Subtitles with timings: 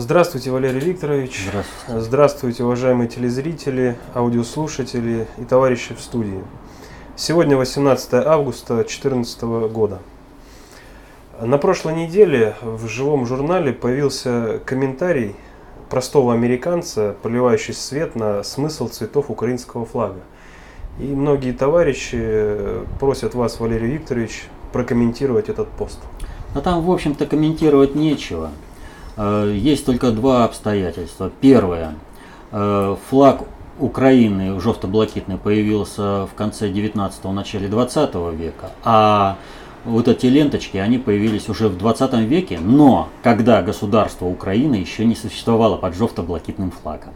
[0.00, 1.48] Здравствуйте, Валерий Викторович.
[1.48, 2.00] Здравствуйте.
[2.00, 6.44] Здравствуйте, уважаемые телезрители, аудиослушатели и товарищи в студии.
[7.16, 9.42] Сегодня 18 августа 2014
[9.72, 9.98] года.
[11.40, 15.34] На прошлой неделе в живом журнале появился комментарий
[15.90, 20.20] простого американца, поливающий свет на смысл цветов украинского флага.
[21.00, 22.54] И многие товарищи
[23.00, 25.98] просят вас, Валерий Викторович, прокомментировать этот пост.
[26.54, 28.52] А там, в общем-то, комментировать нечего.
[29.18, 31.30] Э, есть только два обстоятельства.
[31.40, 31.94] Первое.
[32.52, 33.42] Э, флаг
[33.78, 39.36] Украины жовто-блакитный появился в конце 19-го, начале 20 века, а
[39.84, 45.14] вот эти ленточки, они появились уже в 20 веке, но когда государство Украины еще не
[45.14, 47.14] существовало под жовто-блакитным флагом.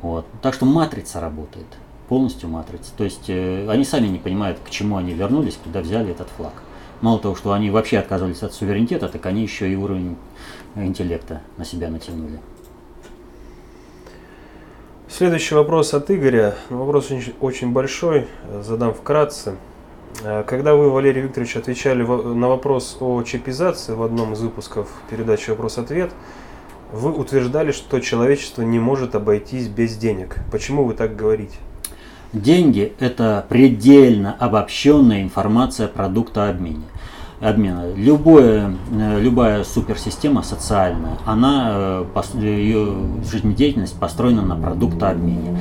[0.00, 0.24] Вот.
[0.40, 1.66] Так что матрица работает,
[2.08, 2.92] полностью матрица.
[2.96, 6.54] То есть э, они сами не понимают, к чему они вернулись, куда взяли этот флаг.
[7.02, 10.16] Мало того, что они вообще отказывались от суверенитета, так они еще и уровень
[10.76, 12.38] интеллекта на себя натянули.
[15.08, 16.54] Следующий вопрос от Игоря.
[16.68, 17.08] Вопрос
[17.40, 18.28] очень большой,
[18.62, 19.56] задам вкратце.
[20.22, 25.50] Э, когда вы, Валерий Викторович, отвечали на вопрос о чипизации в одном из выпусков передачи
[25.50, 26.12] «Вопрос-ответ»,
[26.92, 30.36] вы утверждали, что человечество не может обойтись без денег.
[30.50, 31.56] Почему вы так говорите?
[32.32, 36.84] Деньги– это предельно обобщенная информация продукта обмена
[37.40, 37.92] обмена.
[37.96, 42.94] Любое, э, любая суперсистема социальная, она, э, ее
[43.30, 45.58] жизнедеятельность построена на продуктообмене.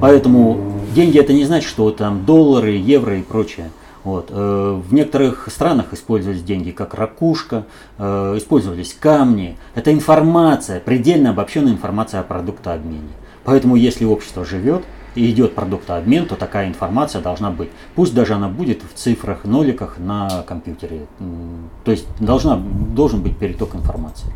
[0.00, 0.58] Поэтому
[0.94, 3.70] деньги это не значит, что там доллары, евро и прочее.
[4.04, 4.28] Вот.
[4.30, 7.64] Э, в некоторых странах использовались деньги как ракушка,
[7.98, 9.56] использовались камни.
[9.74, 13.08] Это информация, предельно обобщенная информация о продуктообмене.
[13.44, 14.84] Поэтому если общество живет,
[15.16, 17.70] и идет продуктообмен, то такая информация должна быть.
[17.94, 21.06] Пусть даже она будет в цифрах, ноликах на компьютере.
[21.84, 24.32] То есть должна, должен быть переток информации.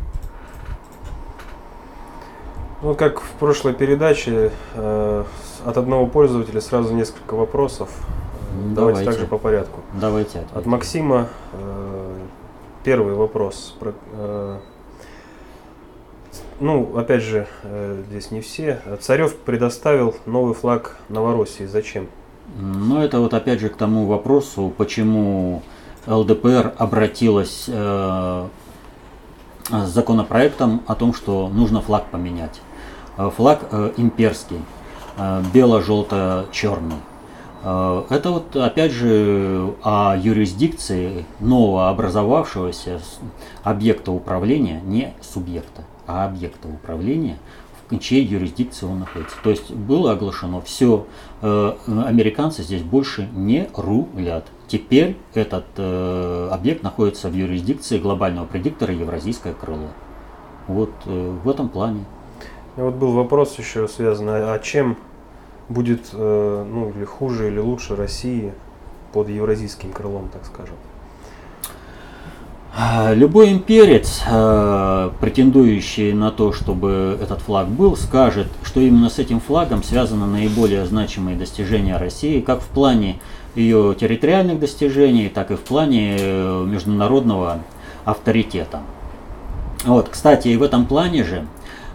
[2.81, 5.23] Ну, как в прошлой передаче, э,
[5.65, 7.89] от одного пользователя сразу несколько вопросов.
[8.51, 9.81] Давайте, Давайте также по порядку.
[9.93, 10.39] Давайте.
[10.39, 10.57] Ответим.
[10.57, 12.17] От Максима э,
[12.83, 13.75] первый вопрос.
[13.79, 14.57] Про, э,
[16.61, 18.79] ну, опять же, э, здесь не все.
[19.01, 21.65] Царев предоставил новый флаг Новороссии.
[21.65, 22.07] Зачем?
[22.55, 25.63] Ну, это вот опять же к тому вопросу, почему
[26.05, 28.47] ЛДПР обратилась э,
[29.69, 32.61] с законопроектом о том, что нужно флаг поменять.
[33.17, 34.61] Э, флаг э, имперский,
[35.17, 36.97] э, бело-желто-черный.
[37.63, 42.99] Э, это вот опять же о юрисдикции нового образовавшегося
[43.63, 47.37] объекта управления, не субъекта а объекта управления,
[47.89, 49.35] в чьей юрисдикции он находится.
[49.43, 51.05] То есть было оглашено все,
[51.41, 54.45] э, американцы здесь больше не рулят.
[54.67, 59.89] Теперь этот э, объект находится в юрисдикции глобального предиктора Евразийское крыло.
[60.67, 62.05] Вот э, в этом плане.
[62.77, 64.97] И вот был вопрос еще связанный, а чем
[65.67, 68.53] будет, ну или хуже, или лучше России
[69.11, 70.75] под евразийским крылом, так скажем?
[72.73, 79.19] А, любой имперец, а, претендующий на то, чтобы этот флаг был, скажет, что именно с
[79.19, 83.19] этим флагом связаны наиболее значимые достижения России, как в плане
[83.55, 87.59] ее территориальных достижений, так и в плане э, международного
[88.05, 88.79] авторитета.
[89.83, 91.45] Вот, кстати, и в этом плане же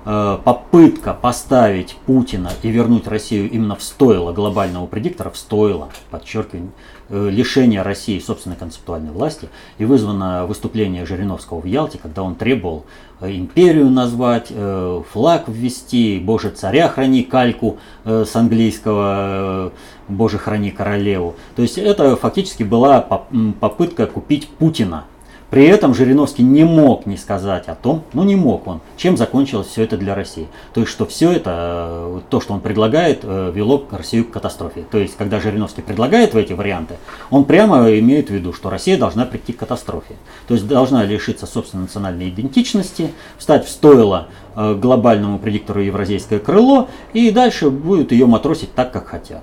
[0.06, 6.70] попытка поставить Путина и вернуть Россию именно в стойло глобального предиктора, в стойло, подчеркиваю,
[7.08, 12.84] Э, лишения России собственной концептуальной власти и вызвано выступление Жириновского в Ялте, когда он требовал
[13.20, 19.72] э, империю назвать, э, флаг ввести, Боже царя храни кальку с английского
[20.08, 21.36] Боже храни королеву.
[21.54, 25.04] То есть это фактически была попытка купить Путина
[25.50, 29.68] при этом Жириновский не мог не сказать о том, ну не мог он, чем закончилось
[29.68, 30.48] все это для России.
[30.74, 34.84] То есть, что все это, э, то, что он предлагает, э, вело Россию к катастрофе.
[34.90, 36.96] То есть, когда Жириновский предлагает эти варианты,
[37.30, 40.16] он прямо имеет в виду, что Россия должна прийти к катастрофе.
[40.48, 46.88] То есть, должна лишиться собственной национальной идентичности, встать в стойло э, глобальному предиктору Евразийское крыло,
[47.12, 49.42] и дальше будет ее матросить так, как хотят.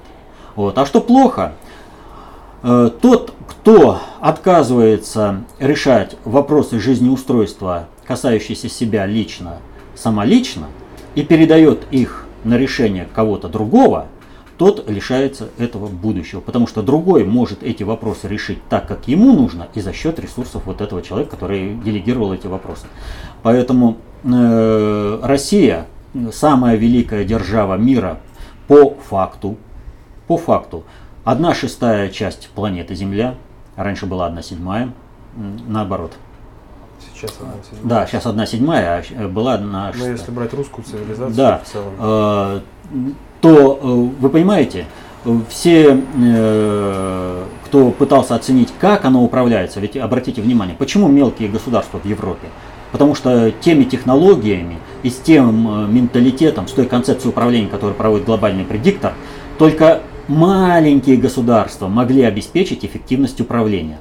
[0.56, 0.77] Вот.
[0.77, 1.53] А что плохо?
[2.63, 9.57] Э, тот, кто отказывается решать вопросы жизнеустройства, касающиеся себя лично,
[9.95, 10.68] самолично,
[11.15, 14.07] и передает их на решение кого-то другого,
[14.57, 16.39] тот лишается этого будущего.
[16.39, 20.63] Потому что другой может эти вопросы решить так, как ему нужно, и за счет ресурсов
[20.66, 22.86] вот этого человека, который делегировал эти вопросы.
[23.42, 25.88] Поэтому э, Россия,
[26.31, 28.19] самая великая держава мира
[28.69, 29.57] по факту,
[30.27, 30.83] по факту,
[31.23, 33.35] Одна шестая часть планеты Земля,
[33.77, 34.91] раньше была одна седьмая,
[35.67, 36.11] наоборот.
[37.13, 37.83] Сейчас одна седьмая.
[37.83, 40.11] Да, сейчас одна седьмая, а э, была одна Но шестая.
[40.11, 41.61] если брать русскую цивилизацию Да.
[41.63, 41.93] в целом.
[41.99, 42.59] Э,
[43.39, 43.85] то э,
[44.19, 44.85] вы понимаете,
[45.47, 52.05] все, э, кто пытался оценить, как оно управляется, ведь обратите внимание, почему мелкие государства в
[52.05, 52.47] Европе?
[52.91, 58.65] Потому что теми технологиями и с тем менталитетом, с той концепцией управления, которую проводит глобальный
[58.65, 59.13] предиктор,
[59.57, 63.99] только маленькие государства могли обеспечить эффективность управления.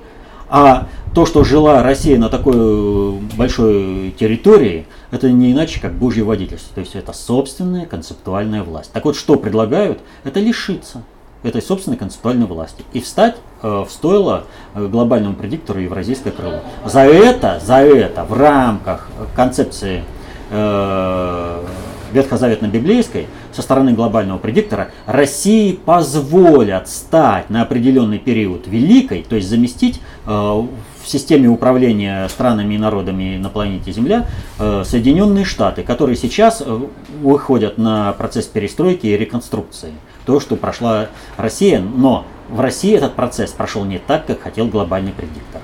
[0.48, 6.24] А то, что жила Россия на такой э, большой территории, это не иначе, как Божье
[6.24, 6.74] водительство.
[6.74, 8.92] То есть это собственная концептуальная власть.
[8.92, 10.00] Так вот, что предлагают?
[10.24, 11.02] Это лишиться
[11.42, 16.60] этой собственной концептуальной власти и встать э, в стойло э, глобальному предиктору Евразийское крыло.
[16.84, 20.04] За это, за это в рамках концепции
[20.50, 21.64] э,
[22.12, 30.00] ветхозаветно-библейской со стороны глобального предиктора России позволят стать на определенный период великой, то есть заместить
[30.26, 34.26] э, в системе управления странами и народами на планете Земля
[34.58, 36.80] э, Соединенные Штаты, которые сейчас э,
[37.22, 39.92] выходят на процесс перестройки и реконструкции.
[40.24, 45.12] То, что прошла Россия, но в России этот процесс прошел не так, как хотел глобальный
[45.12, 45.60] предиктор.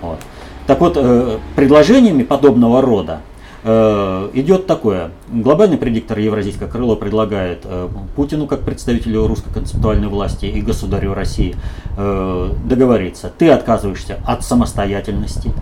[0.00, 0.18] Вот.
[0.66, 3.20] Так вот, э, предложениями подобного рода
[3.64, 5.10] идет такое.
[5.28, 11.54] Глобальный предиктор Евразийское крыло предлагает э, Путину, как представителю русской концептуальной власти и государю России,
[11.96, 13.32] э, договориться.
[13.38, 15.52] Ты отказываешься от самостоятельности,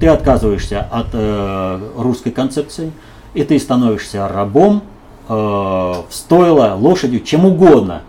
[0.00, 2.92] ты отказываешься от э, русской концепции,
[3.34, 4.82] и ты становишься рабом,
[5.28, 8.02] э, в стойло, лошадью, чем угодно.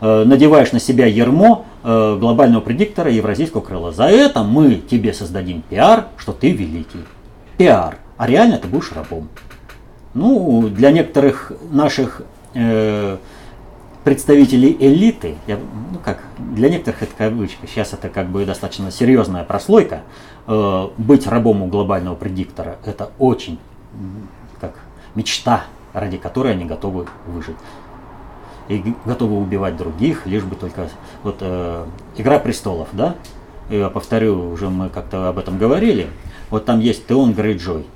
[0.00, 3.92] Э, надеваешь на себя ермо э, глобального предиктора Евразийского крыла.
[3.92, 7.04] За это мы тебе создадим пиар, что ты великий.
[7.56, 7.98] Пиар.
[8.16, 9.28] А реально ты будешь рабом.
[10.14, 12.22] Ну, для некоторых наших
[12.54, 13.16] э,
[14.04, 19.44] представителей элиты, я, ну как, для некоторых это кавычка, сейчас это как бы достаточно серьезная
[19.44, 20.02] прослойка,
[20.46, 23.58] э, быть рабом у глобального предиктора, это очень
[24.60, 24.74] как
[25.14, 27.56] мечта, ради которой они готовы выжить.
[28.68, 30.88] И готовы убивать других, лишь бы только...
[31.22, 31.84] Вот э,
[32.16, 33.16] «Игра престолов», да?
[33.68, 36.08] Я повторю, уже мы как-то об этом говорили.
[36.48, 37.86] Вот там есть Теон Грейджой.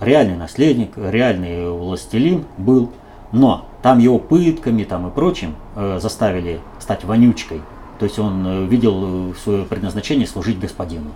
[0.00, 2.90] Реальный наследник, реальный властелин был.
[3.32, 7.60] Но там его пытками там, и прочим э, заставили стать вонючкой.
[7.98, 11.12] То есть он э, видел э, свое предназначение служить господину.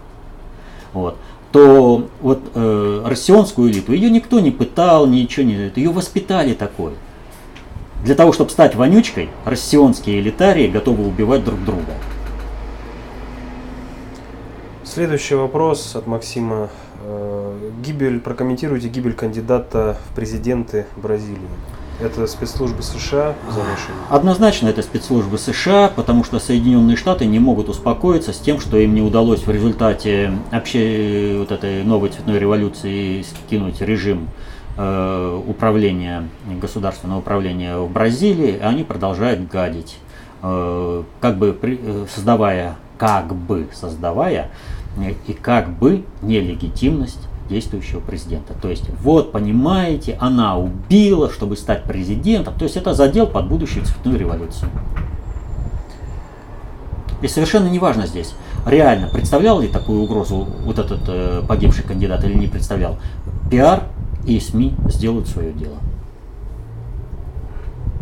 [0.93, 1.17] Вот.
[1.53, 5.73] То вот э, россионскую элиту, ее никто не пытал, ничего не...
[5.75, 6.93] Ее воспитали такой.
[8.05, 11.93] Для того, чтобы стать вонючкой, россионские элитарии готовы убивать друг друга.
[14.85, 16.71] Следующий вопрос от Максима.
[17.11, 21.39] Э, Гибель, прокомментируйте гибель кандидата в президенты Бразилии.
[22.01, 23.99] Это спецслужбы США замешаны?
[24.09, 28.95] Однозначно это спецслужбы США, потому что Соединенные Штаты не могут успокоиться с тем, что им
[28.95, 34.29] не удалось в результате вообще вот этой новой цветной революции скинуть режим
[34.79, 36.29] э, управления,
[36.61, 39.99] государственного управления в Бразилии, и они продолжают гадить,
[40.43, 44.51] э, как бы создавая, как бы создавая
[45.09, 48.55] и как бы нелегитимность действующего президента.
[48.55, 52.55] То есть, вот, понимаете, она убила, чтобы стать президентом.
[52.55, 54.71] То есть, это задел под будущую цветную революцию.
[57.23, 62.35] И совершенно неважно здесь, реально представлял ли такую угрозу вот этот э, погибший кандидат или
[62.35, 62.99] не представлял.
[63.51, 63.85] Пиар
[64.25, 65.77] и СМИ сделают свое дело.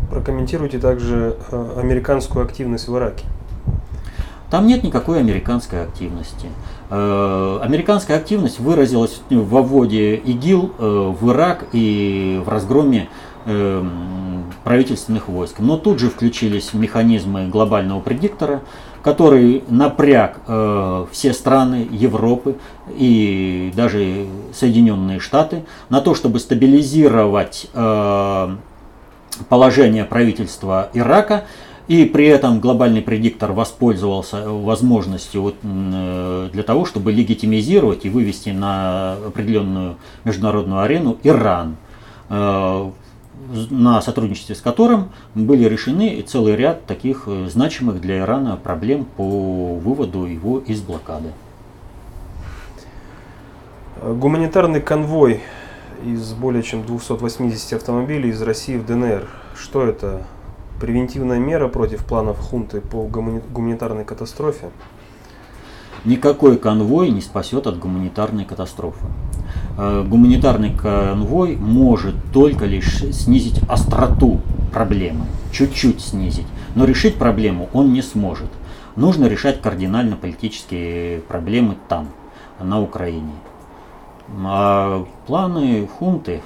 [0.09, 3.25] Прокомментируйте также э, американскую активность в Ираке.
[4.49, 6.47] Там нет никакой американской активности.
[6.89, 13.09] Э, Американская активность выразилась в вводе ИГИЛ э, в Ирак и в разгроме
[13.45, 13.83] э,
[14.63, 15.59] правительственных войск.
[15.59, 18.61] Но тут же включились механизмы глобального предиктора,
[19.03, 20.41] который напряг
[21.11, 22.57] все страны Европы
[22.97, 27.69] и даже Соединенные Штаты на то, чтобы стабилизировать
[29.47, 31.45] положение правительства Ирака,
[31.89, 38.49] и при этом глобальный предиктор воспользовался возможностью вот, э, для того, чтобы легитимизировать и вывести
[38.49, 41.77] на определенную международную арену Иран,
[42.29, 42.91] э,
[43.71, 49.75] на сотрудничестве с которым были решены целый ряд таких э, значимых для Ирана проблем по
[49.75, 51.29] выводу его из блокады.
[53.95, 55.41] Э, Гуманитарный конвой
[56.05, 59.27] из более чем 280 автомобилей из России в ДНР.
[59.57, 60.21] Что это?
[60.79, 64.69] Превентивная мера против планов хунты по гумани- гуманитарной катастрофе?
[66.05, 69.05] Никакой конвой не спасет от гуманитарной катастрофы.
[69.77, 74.39] Э, Гуманитарный конвой может только лишь снизить остроту
[74.71, 78.49] проблемы, чуть-чуть снизить, но решить проблему он не сможет.
[78.95, 82.07] Нужно решать кардинально политические проблемы там,
[82.61, 83.33] на Украине.
[84.45, 86.41] А планы хунты,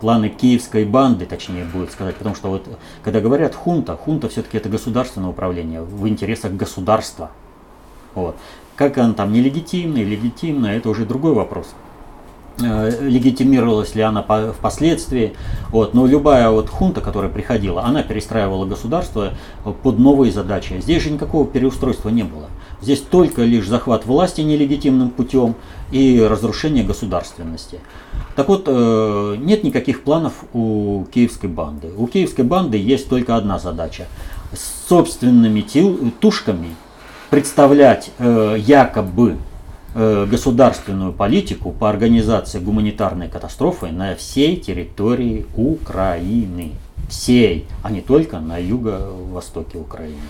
[0.00, 2.66] планы киевской банды, точнее будет сказать, потому что вот
[3.04, 7.30] когда говорят хунта, хунта все-таки это государственное управление в интересах государства.
[8.14, 8.36] Вот.
[8.76, 11.66] Как она там нелегитимная, легитимная, это уже другой вопрос.
[12.62, 15.34] Э, легитимировалась ли она впоследствии.
[15.70, 15.94] Вот.
[15.94, 19.34] Но любая вот хунта, которая приходила, она перестраивала государство
[19.82, 20.80] под новые задачи.
[20.80, 22.48] Здесь же никакого переустройства не было.
[22.82, 25.54] Здесь только лишь захват власти нелегитимным путем
[25.90, 27.80] и разрушение государственности.
[28.40, 31.90] Так вот, э, нет никаких планов у киевской банды.
[31.94, 34.06] У киевской банды есть только одна задача.
[34.54, 35.60] С собственными
[36.20, 36.74] тушками
[37.28, 39.36] представлять э, якобы
[39.92, 46.72] Э, государственную политику по организации гуманитарной катастрофы на всей территории Украины.
[47.08, 50.20] Всей, а не только на юго-востоке Украины.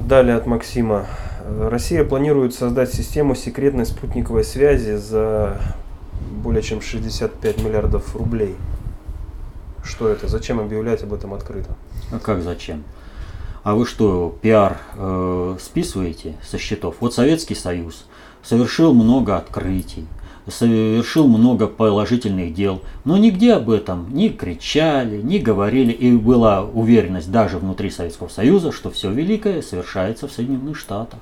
[0.00, 1.06] Далее от Максима.
[1.58, 5.60] Россия планирует создать систему секретной спутниковой связи за
[6.42, 8.56] более чем 65 миллиардов рублей.
[9.82, 10.28] Что это?
[10.28, 11.76] Зачем объявлять об этом открыто?
[12.12, 12.84] А как зачем?
[13.62, 16.96] А вы что, пиар э, списываете со счетов?
[17.00, 18.06] Вот Советский Союз
[18.42, 20.06] совершил много открытий,
[20.48, 27.30] совершил много положительных дел, но нигде об этом не кричали, не говорили, и была уверенность
[27.30, 31.20] даже внутри Советского Союза, что все великое совершается в Соединенных Штатах.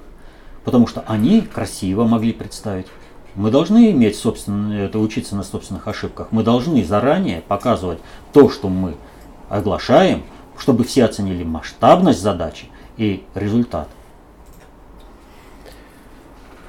[0.68, 2.88] Потому что они красиво могли представить.
[3.34, 6.28] Мы должны иметь собственно, это учиться на собственных ошибках.
[6.30, 8.00] Мы должны заранее показывать
[8.34, 8.96] то, что мы
[9.48, 10.24] оглашаем,
[10.58, 12.66] чтобы все оценили масштабность задачи
[12.98, 13.88] и результат.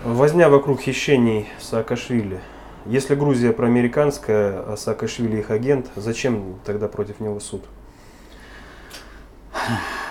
[0.05, 2.39] Возня вокруг хищений Саакашвили.
[2.85, 7.65] Если Грузия проамериканская, а Саакашвили их агент, зачем тогда против него суд?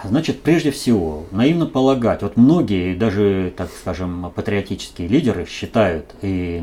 [0.04, 6.62] Значит, прежде всего, наивно полагать, вот многие, даже, так скажем, патриотические лидеры считают и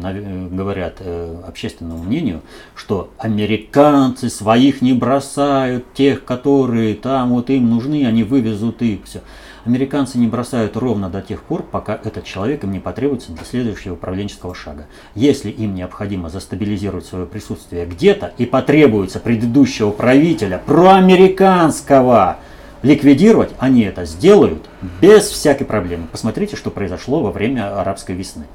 [0.51, 2.41] говорят э, общественному мнению,
[2.75, 9.21] что американцы своих не бросают, тех, которые там вот им нужны, они вывезут их, все.
[9.65, 13.95] Американцы не бросают ровно до тех пор, пока этот человек им не потребуется для следующего
[13.95, 14.85] управленческого шага.
[15.15, 22.37] Если им необходимо застабилизировать свое присутствие где-то и потребуется предыдущего правителя проамериканского,
[22.85, 24.69] ликвидировать, они это сделают
[25.01, 26.07] без всякой проблемы.
[26.11, 28.45] Посмотрите, что произошло во время арабской весны.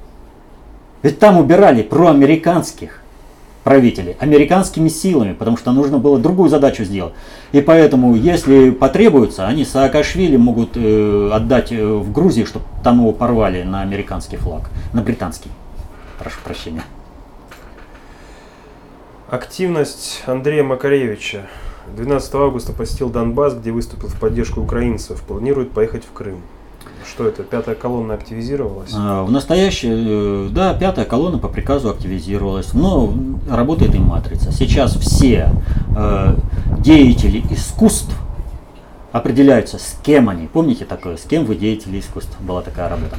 [1.02, 3.02] Ведь там убирали проамериканских
[3.64, 7.12] правителей, американскими силами, потому что нужно было другую задачу сделать.
[7.52, 13.12] И поэтому, если потребуется, они Саакашвили могут э, отдать э, в Грузии, чтобы там его
[13.12, 15.50] порвали на американский флаг, на британский.
[16.18, 16.84] Прошу прощения.
[19.28, 21.42] Активность Андрея Макаревича
[21.96, 25.22] 12 августа посетил Донбасс, где выступил в поддержку украинцев.
[25.22, 26.42] Планирует поехать в Крым.
[27.06, 28.90] Что это, пятая колонна активизировалась?
[28.94, 33.12] А, в настоящее, э, да, пятая колонна по приказу активизировалась, но
[33.48, 34.52] работает и матрица.
[34.52, 35.50] Сейчас все
[35.96, 36.34] э,
[36.78, 38.14] деятели искусств
[39.12, 40.46] определяются, с кем они.
[40.46, 42.36] Помните такое, с кем вы деятели искусств?
[42.40, 43.16] Была такая работа.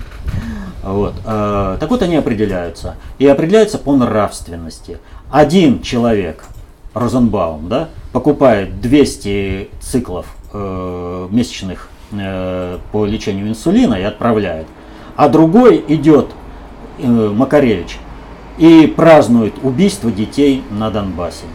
[0.83, 1.13] Вот.
[1.25, 2.95] Э, так вот они определяются.
[3.17, 4.99] И определяются по нравственности.
[5.31, 6.45] Один человек–
[6.93, 14.67] Розенбаум, да, покупает 200 циклов э, месячных э, по лечению инсулина и отправляет,
[15.15, 16.31] а другой идет,
[17.00, 17.98] э, Макаревич,
[18.57, 21.45] и празднует убийство детей на Донбассе.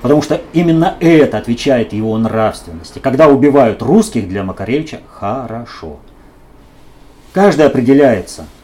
[0.00, 3.00] Потому что именно это отвечает его нравственности.
[3.00, 5.96] Когда убивают русских для Макаревича, хорошо.
[7.32, 8.46] Каждый определяется–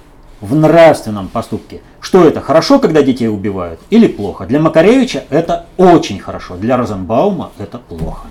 [0.44, 1.80] в нравственном поступке.
[2.00, 4.44] Что это, хорошо, когда детей убивают, или плохо?
[4.44, 8.28] Для Макаревича это очень хорошо, для Розенбаума это плохо.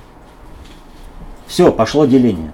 [1.48, 2.54] Все, пошло деление.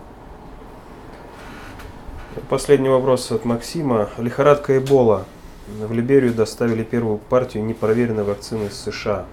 [2.48, 4.10] Последний вопрос от Максима.
[4.18, 5.26] Лихорадка Эбола.
[5.68, 9.26] В Либерию доставили первую партию непроверенной вакцины из США.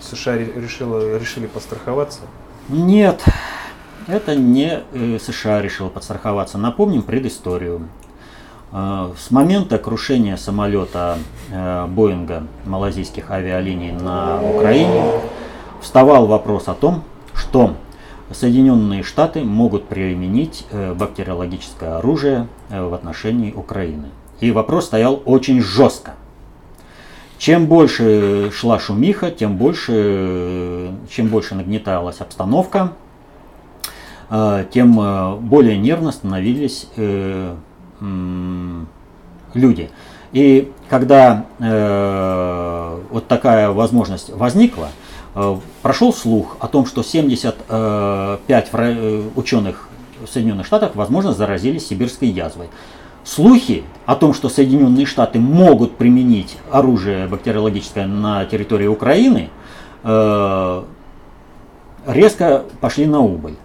[0.00, 2.20] США решила, решили постраховаться?
[2.68, 3.22] Нет,
[4.08, 6.56] это не э, США решила подстраховаться.
[6.56, 7.86] Напомним предысторию.
[8.74, 11.18] Э, с момента крушения самолета
[11.50, 15.04] э, Боинга малазийских авиалиний на Украине
[15.80, 17.04] вставал вопрос о том,
[17.34, 17.76] что
[18.32, 24.08] Соединенные Штаты могут применить э, бактериологическое оружие в отношении Украины.
[24.40, 26.14] И вопрос стоял очень жестко.
[27.38, 32.92] Чем больше шла шумиха, тем больше, чем больше нагнеталась обстановка,
[34.30, 36.86] тем более нервно становились
[38.00, 39.90] люди.
[40.32, 44.88] И когда э, вот такая возможность возникла,
[45.34, 49.88] э, прошел слух о том, что 75 э, ученых
[50.24, 52.68] в Соединенных Штатах, возможно, заразились сибирской язвой.
[53.24, 59.50] слухи о том, что Соединенные Штаты могут применить оружие бактериологическое на территории Украины,
[60.02, 60.82] э,
[62.06, 63.56] резко пошли на убыль.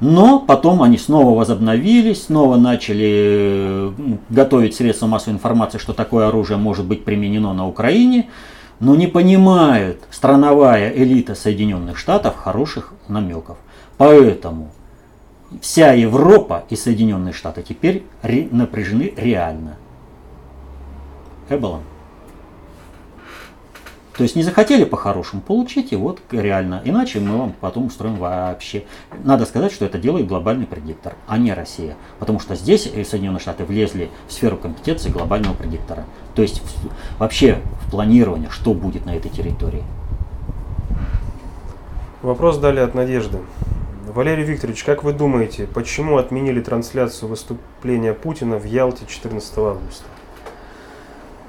[0.00, 3.92] Но потом они снова возобновились, снова начали
[4.30, 8.30] готовить средства массовой информации, что такое оружие может быть применено на Украине,
[8.80, 13.58] но не понимают страновая элита Соединенных Штатов хороших намеков.
[13.98, 14.70] Поэтому
[15.60, 18.04] вся Европа и Соединенные Штаты теперь
[18.50, 19.76] напряжены реально.
[21.50, 21.82] Эболон.
[24.16, 26.82] То есть не захотели по-хорошему, получите, вот реально.
[26.84, 28.84] Иначе мы вам потом устроим вообще.
[29.24, 31.96] Надо сказать, что это делает глобальный предиктор, а не Россия.
[32.18, 36.04] Потому что здесь Соединенные Штаты влезли в сферу компетенции глобального предиктора.
[36.34, 36.60] То есть
[37.18, 39.84] вообще в планирование, что будет на этой территории.
[42.22, 43.38] Вопрос далее от Надежды.
[44.06, 50.04] Валерий Викторович, как вы думаете, почему отменили трансляцию выступления Путина в Ялте 14 августа?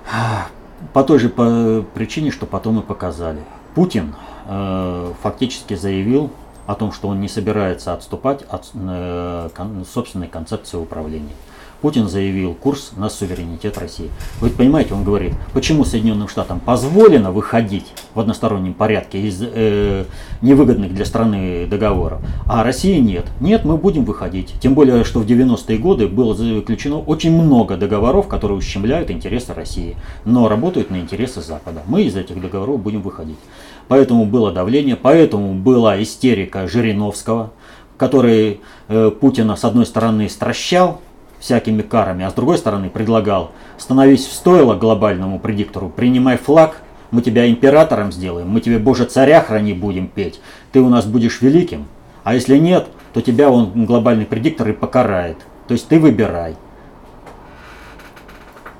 [0.93, 3.41] По той же причине, что потом и показали.
[3.75, 4.15] Путин
[4.47, 6.31] э, фактически заявил
[6.67, 11.33] о том, что он не собирается отступать от э, кон, собственной концепции управления.
[11.81, 14.09] Путин заявил курс на суверенитет России.
[14.39, 20.05] Вы понимаете, он говорит, почему Соединенным Штатам позволено выходить в одностороннем порядке из э,
[20.41, 23.25] невыгодных для страны договоров, а России нет.
[23.39, 24.53] Нет, мы будем выходить.
[24.61, 29.97] Тем более, что в 90-е годы было заключено очень много договоров, которые ущемляют интересы России,
[30.23, 31.81] но работают на интересы Запада.
[31.87, 33.39] Мы из этих договоров будем выходить.
[33.87, 37.51] Поэтому было давление, поэтому была истерика Жириновского,
[37.97, 41.01] который э, Путина с одной стороны стращал,
[41.41, 46.77] всякими карами, а с другой стороны предлагал, становись в стойло глобальному предиктору, принимай флаг,
[47.09, 50.39] мы тебя императором сделаем, мы тебе Боже царя храни будем петь,
[50.71, 51.87] ты у нас будешь великим,
[52.23, 55.37] а если нет, то тебя он глобальный предиктор и покарает.
[55.67, 56.55] То есть ты выбирай.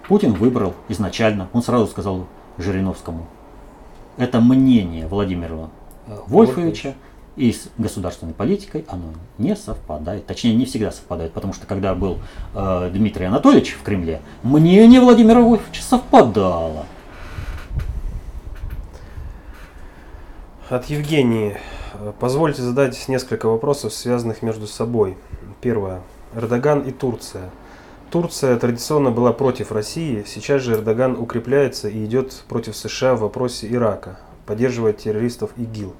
[0.08, 3.28] Путин выбрал изначально, он сразу сказал Жириновскому,
[4.18, 5.70] это мнение Владимира
[6.28, 6.94] Вольфовича,
[7.42, 10.28] и с государственной политикой оно не совпадает.
[10.28, 12.20] Точнее, не всегда совпадает, потому что когда был
[12.54, 16.86] э, Дмитрий Анатольевич в Кремле, мнение Владимира Вольфовича совпадало.
[20.70, 21.58] От Евгении.
[22.20, 25.18] Позвольте задать несколько вопросов, связанных между собой.
[25.62, 26.02] Первое.
[26.36, 27.50] Эрдоган и Турция.
[28.12, 33.72] Турция традиционно была против России, сейчас же Эрдоган укрепляется и идет против США в вопросе
[33.72, 35.96] Ирака, поддерживая террористов ИГИЛ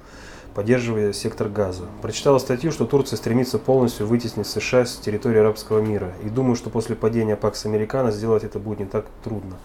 [0.54, 1.84] поддерживая сектор газа.
[2.00, 6.12] Прочитала статью, что Турция стремится полностью вытеснить США с территории арабского мира.
[6.24, 9.56] И думаю, что после падения Пакс Американо сделать это будет не так трудно.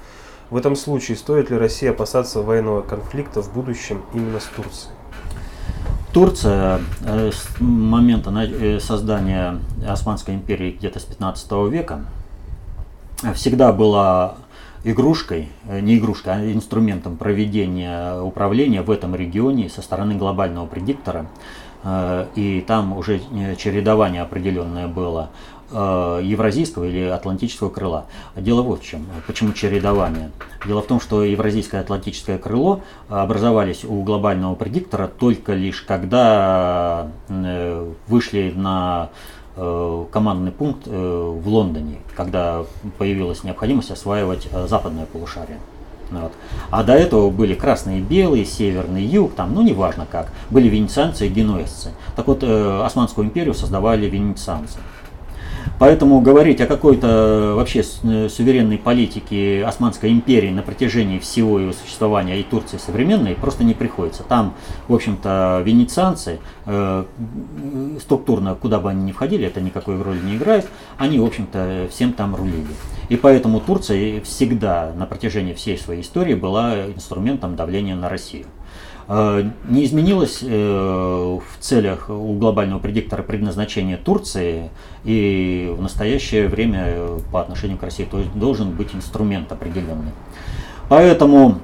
[0.49, 4.93] В этом случае стоит ли Россия опасаться военного конфликта в будущем именно с Турцией?
[6.13, 12.05] Турция э, с момента э, создания Османской империи где-то с 15 века
[13.35, 14.37] всегда была
[14.83, 21.27] игрушкой, э, не игрушкой, а инструментом проведения управления в этом регионе со стороны глобального предиктора.
[21.83, 25.29] Э, и там уже э, чередование определенное было
[25.69, 28.05] евразийского или атлантического крыла.
[28.37, 29.05] Дело вот в чем.
[29.27, 30.31] Почему чередование?
[30.65, 37.11] Дело в том, что евразийское и атлантическое крыло образовались у глобального предиктора только лишь когда
[38.07, 39.09] вышли на
[40.11, 42.63] командный пункт э, в Лондоне, когда
[42.97, 45.57] появилась необходимость осваивать э, западное полушарие.
[46.11, 46.31] Вот.
[46.69, 51.27] А до этого были красные и белые, северный юг, там, ну неважно как, были венецианцы
[51.27, 51.91] и генуэзцы.
[52.15, 54.79] Так вот, Османскую империю создавали венецианцы.
[55.79, 62.39] Поэтому говорить о какой-то вообще э, суверенной политике Османской империи на протяжении всего его существования
[62.39, 64.23] и Турции современной просто не приходится.
[64.23, 64.53] Там,
[64.87, 67.05] в общем-то, венецианцы, э,
[68.01, 72.13] структурно, куда бы они ни входили, это никакой роли не играет, они, в общем-то, всем
[72.13, 72.67] там рулили.
[73.09, 78.45] И поэтому Турция всегда на протяжении всей своей истории была инструментом давления на Россию.
[79.07, 84.69] Э, не изменилось э, в целях у глобального предиктора предназначения Турции
[85.05, 88.03] и в настоящее время э, по отношению к России.
[88.03, 90.11] То есть должен быть инструмент определенный.
[90.89, 91.59] Поэтому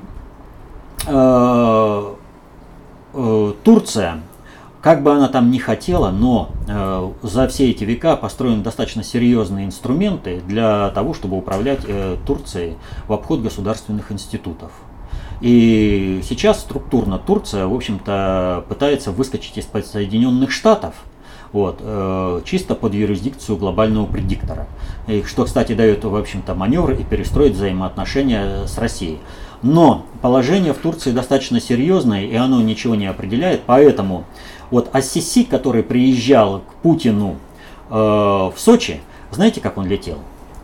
[3.64, 4.22] Турция,
[4.82, 9.66] как бы она там ни хотела, но э, за все эти века построены достаточно серьезные
[9.66, 12.76] инструменты для того, чтобы управлять э, Турцией
[13.08, 14.72] в обход государственных институтов.
[15.44, 20.94] И сейчас структурно Турция, в общем-то, пытается выскочить из-под Соединенных Штатов,
[21.52, 24.68] вот, э, чисто под юрисдикцию глобального предиктора.
[25.06, 29.20] И, что, кстати, дает, в общем-то, маневр и перестроить взаимоотношения с Россией.
[29.62, 34.24] Но положение в Турции достаточно серьезное, и оно ничего не определяет, поэтому
[34.72, 37.36] вот Ассиси, который приезжал к Путину
[37.90, 40.20] э, в Сочи, знаете, как он летел?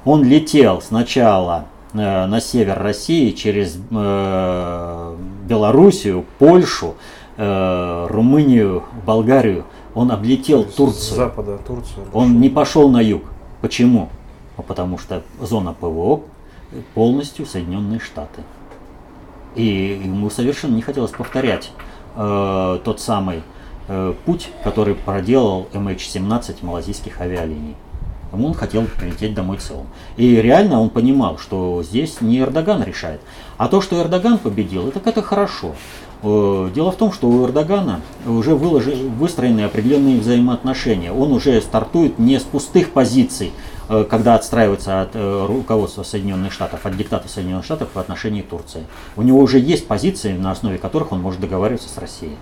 [0.06, 5.16] Он летел сначала на север России через э,
[5.48, 6.96] Белоруссию, Польшу,
[7.38, 9.66] э, Румынию, Болгарию.
[9.96, 11.16] Он облетел Турцию.
[11.16, 12.06] С запада Турцию.
[12.14, 13.24] Он не пошел на юг.
[13.62, 14.10] Почему?
[14.58, 16.22] Ну, потому что зона ПВО
[16.94, 18.44] полностью Соединенные Штаты.
[19.56, 21.72] И ему совершенно не хотелось повторять
[22.16, 23.42] э, тот самый
[23.88, 27.76] э, путь, который проделал MH17 малазийских авиалиний.
[28.32, 29.88] Он хотел прилететь домой целым.
[30.18, 33.22] И реально он понимал, что здесь не Эрдоган решает.
[33.58, 35.76] А то, что Эрдоган победил, это это хорошо.
[36.22, 41.12] Э, дело в том, что у Эрдогана уже выстроены определенные взаимоотношения.
[41.12, 43.52] Он уже стартует не с пустых позиций,
[43.88, 48.86] э, когда отстраивается от э, руководства Соединенных Штатов, от диктата Соединенных Штатов в отношении Турции.
[49.16, 52.36] У него уже есть позиции, на основе которых он может договариваться с Россией.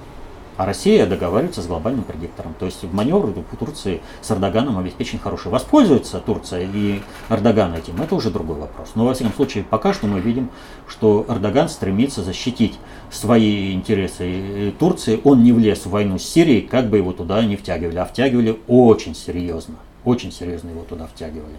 [0.58, 2.56] А Россия договаривается с глобальным предиктором.
[2.56, 5.52] То есть маневр Турции с Эрдоганом обеспечен хороший.
[5.52, 8.90] Воспользуется Турция и Эрдоган этим, это уже другой вопрос.
[8.96, 10.50] Но во всяком случае, пока что мы видим,
[10.88, 12.80] что Эрдоган стремится защитить
[13.12, 15.22] свои интересы Турции.
[15.24, 17.98] Он не влез в войну с Сирией, как бы его туда не втягивали.
[17.98, 19.76] А втягивали очень серьезно.
[20.06, 21.56] Очень серьезно его туда втягивали.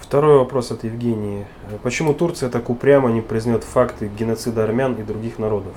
[0.00, 1.46] Второй вопрос от Евгении.
[1.84, 5.74] Почему Турция так упрямо не признает факты геноцида армян и других народов?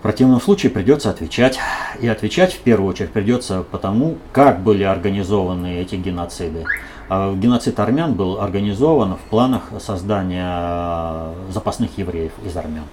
[0.00, 1.58] В противном случае придется отвечать.
[2.00, 6.64] И отвечать в первую очередь придется потому, как были организованы эти геноциды.
[7.10, 12.84] А геноцид армян был организован в планах создания запасных евреев из армян.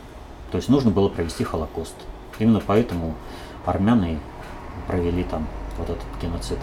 [0.52, 1.96] То есть нужно было провести Холокост.
[2.40, 3.14] Именно поэтому
[3.66, 4.20] армяне
[4.86, 6.58] провели там вот этот геноцид.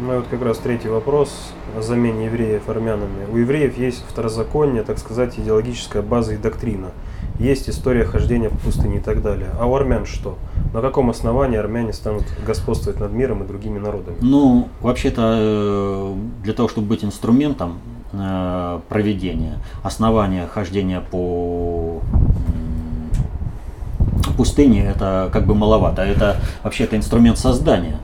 [0.00, 3.26] И вот как раз третий вопрос о замене евреев армянами.
[3.30, 6.90] У евреев есть второзаконие, так сказать, идеологическая база и доктрина–
[7.38, 9.48] есть история хождения по пустыне и так далее.
[9.58, 10.38] А у армян что?
[10.72, 14.16] На каком основании армяне станут господствовать над миром и другими народами?
[14.20, 17.78] Ну, вообще-то, э, для того, чтобы быть инструментом
[18.12, 22.00] э, проведения, основания хождения по
[24.36, 26.02] пустыне, это как бы маловато.
[26.02, 27.98] Это вообще-то инструмент создания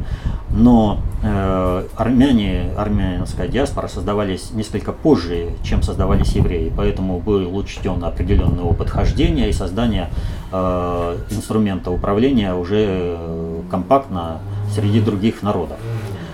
[0.59, 8.64] но э, армяне, армянская диаспора создавались несколько позже, чем создавались евреи, поэтому был учтен определенный
[8.64, 10.11] опыт хождения и создания
[10.51, 14.40] э, инструмента управления уже э, компактно
[14.75, 15.79] среди других народов.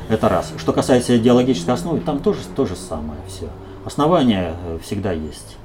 [0.08, 0.52] Это раз.
[0.56, 3.48] Что касается идеологической основы, там тоже то же самое все.
[3.84, 5.58] Основание э, всегда есть.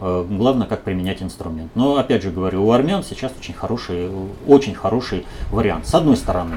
[0.00, 1.70] Э, главное, как применять инструмент.
[1.74, 4.10] Но опять же говорю, у армян сейчас очень хороший,
[4.46, 5.86] очень хороший вариант.
[5.86, 6.56] С одной стороны,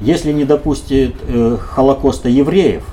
[0.00, 2.84] если не допустит э, Холокоста евреев,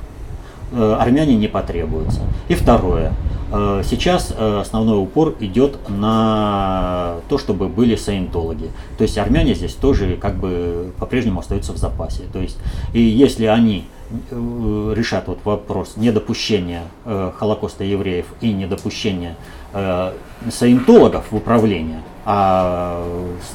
[0.71, 2.21] э, армяне не потребуются.
[2.47, 3.13] И второе.
[3.51, 8.71] Э, сейчас э, основной упор идет на то, чтобы были саентологи.
[8.97, 12.23] То есть армяне здесь тоже как бы по-прежнему остаются в запасе.
[12.33, 12.57] То есть
[12.93, 19.35] и если они э, решат вот вопрос недопущения э, Холокоста евреев и недопущения
[19.73, 20.13] э,
[20.49, 23.05] саентологов в управление, а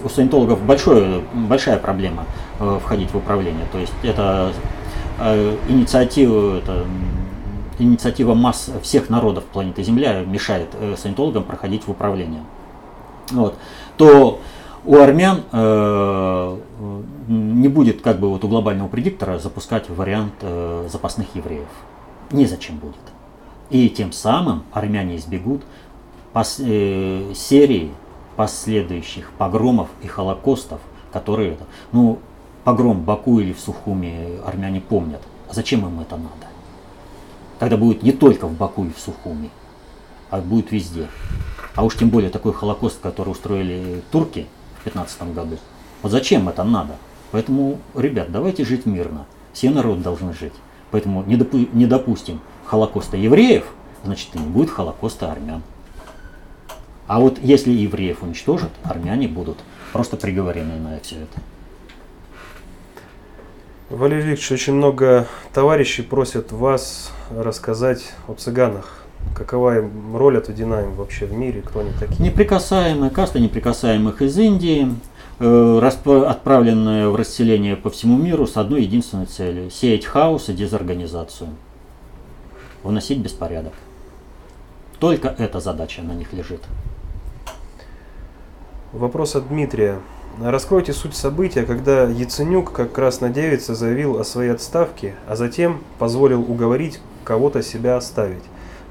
[0.05, 2.25] у саентологов большое, большая проблема
[2.61, 3.67] э, входить в управление.
[3.73, 4.53] То есть это
[5.19, 6.87] э, инициатива, это
[7.79, 12.43] инициатива масс всех народов планеты Земля мешает э, саентологам проходить в управление.
[13.33, 13.57] Вот.
[13.97, 14.41] То
[14.85, 16.59] у армян э,
[17.29, 21.69] не будет как бы вот у глобального предиктора запускать вариант э, запасных евреев.
[22.31, 22.95] Незачем будет.
[23.71, 25.63] И тем самым армяне избегут
[26.33, 27.91] пос, э, серии
[28.41, 30.81] последующих погромов и холокостов,
[31.13, 31.59] которые,
[31.93, 32.21] ну,
[32.65, 35.21] погром в Баку или в Сухуме армяне помнят.
[35.51, 36.47] А зачем им это надо?
[37.59, 39.51] Тогда будет не только в Баку и в Сухуме,
[40.31, 41.09] а будет везде.
[41.75, 44.47] А уж тем более такой холокост, который устроили турки
[44.81, 45.59] в 15 году.
[46.01, 46.95] Вот зачем это надо?
[47.33, 49.27] Поэтому, ребят, давайте жить мирно.
[49.53, 50.55] Все народы должны жить.
[50.93, 53.67] Поэтому не, допу- не допустим холокоста евреев,
[54.03, 55.63] значит и не будет холокоста армян.
[57.11, 59.59] А вот если евреев уничтожат, армяне будут
[59.93, 61.41] просто приговорены на все это.
[63.89, 69.03] Валерий Викторович, очень много товарищей просят вас рассказать о цыганах.
[69.35, 72.23] Какова им роль отведена им вообще в мире, кто они такие?
[72.23, 74.95] Неприкасаемые, каста неприкасаемых из Индии,
[75.41, 81.49] э, отправленная в расселение по всему миру с одной единственной целью– сеять хаос и дезорганизацию,
[82.85, 83.73] вносить беспорядок.
[85.01, 86.61] Только эта задача на них лежит.
[88.93, 90.01] Вопрос от Дмитрия.
[90.43, 97.01] Раскройте суть события, когда Яценюк, как краснодевица, заявил о своей отставке, а затем позволил уговорить
[97.23, 98.43] кого-то себя оставить.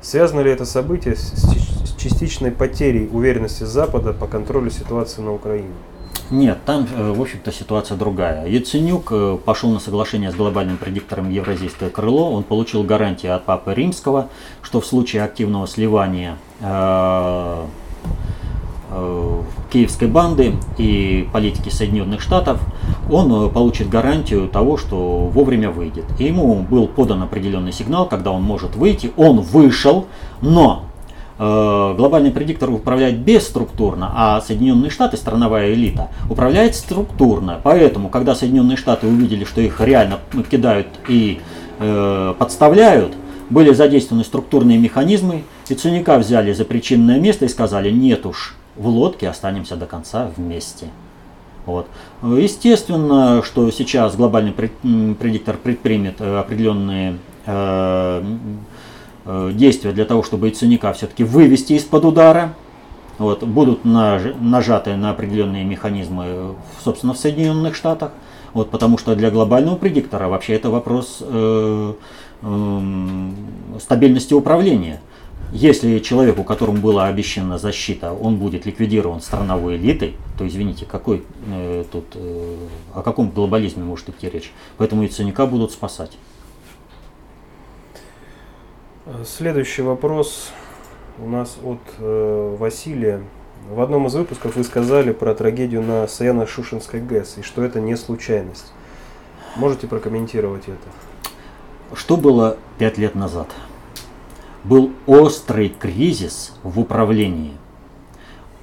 [0.02, 5.74] Связано ли это событие с частичной потерей уверенности Запада по контролю ситуации на Украине?
[6.30, 8.48] Нет, там, э, в общем-то, ситуация другая.
[8.48, 12.32] Яценюк э, пошел на соглашение с глобальным предиктором Евразийское крыло.
[12.32, 14.30] Он получил гарантии от Папы Римского,
[14.62, 17.66] что в случае активного сливания э,
[19.72, 22.60] киевской банды и политики Соединенных Штатов,
[23.12, 26.06] он получит гарантию того, что вовремя выйдет.
[26.18, 29.12] И ему был подан определенный сигнал, когда он может выйти.
[29.16, 30.08] Он вышел,
[30.42, 30.90] но
[31.42, 37.62] Э, глобальный предиктор управляет бесструктурно, а Соединенные Штаты, страновая элита, управляет структурно.
[37.64, 40.20] Поэтому, когда Соединенные Штаты увидели, что их реально
[40.52, 41.40] кидают и
[41.80, 43.14] э, подставляют,
[43.50, 48.88] были задействованы структурные механизмы, и Цуника взяли за причинное место и сказали, нет уж, в
[48.88, 50.88] лодке останемся до конца вместе.
[51.68, 51.86] Вот.
[52.24, 58.24] Естественно, что сейчас глобальный предиктор предпримет э, определенные э,
[59.32, 62.56] Э, действия для того, чтобы яйценика все-таки вывести из-под удара.
[63.20, 68.12] Вот, будут наж, нажаты на определенные механизмы, собственно, в Соединенных Штатах.
[68.54, 71.94] Вот, потому что для глобального предиктора вообще это вопрос э,
[72.42, 72.80] э,
[73.80, 75.00] стабильности управления.
[75.52, 81.86] Если человеку, которому была обещана защита, он будет ликвидирован страновой элитой, то извините, какой э,
[81.92, 82.56] тут, э,
[82.94, 84.52] о каком глобализме может идти речь?
[84.78, 86.18] Поэтому яйценика будут спасать.
[89.26, 90.52] Следующий вопрос
[91.18, 93.24] у нас от э, Василия.
[93.72, 97.98] В одном из выпусков вы сказали про трагедию на Саяно-Шушинской ГЭС и что это не
[97.98, 98.72] случайность.
[99.56, 101.96] Можете прокомментировать это?
[101.96, 103.48] Что было пять лет назад?
[104.64, 107.54] Был острый кризис в управлении,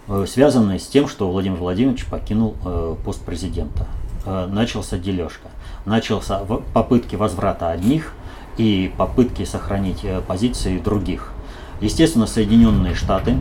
[0.08, 3.86] э, связанный с тем, что Владимир Владимирович покинул э, пост президента.
[4.26, 5.48] Э, начался дележка.
[5.86, 6.40] Начался
[6.74, 8.12] попытки возврата одних–
[8.58, 11.32] и попытки сохранить позиции других.
[11.80, 13.38] Естественно, Соединенные Штаты